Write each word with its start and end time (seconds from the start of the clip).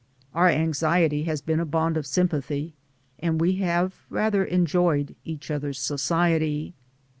Our 0.33 0.49
anxiety 0.49 1.25
has 1.25 1.43
been 1.43 1.59
a 1.59 1.63
bond 1.63 1.95
of 1.95 2.07
sympathy, 2.07 2.73
and 3.19 3.39
we 3.39 3.57
have 3.57 3.93
rather 4.09 4.43
enjoyed 4.43 5.15
each 5.25 5.51
other's 5.51 5.77
society. 5.79 6.73